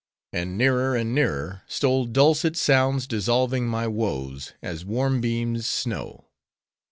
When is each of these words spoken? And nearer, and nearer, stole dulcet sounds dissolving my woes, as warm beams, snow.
And 0.33 0.57
nearer, 0.57 0.95
and 0.95 1.13
nearer, 1.13 1.61
stole 1.67 2.05
dulcet 2.05 2.57
sounds 2.57 3.05
dissolving 3.05 3.67
my 3.67 3.85
woes, 3.87 4.53
as 4.59 4.83
warm 4.83 5.21
beams, 5.21 5.67
snow. 5.69 6.25